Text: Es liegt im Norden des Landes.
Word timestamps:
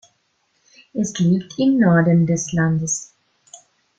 Es 0.93 1.13
liegt 1.19 1.59
im 1.59 1.77
Norden 1.77 2.25
des 2.25 2.51
Landes. 2.53 3.13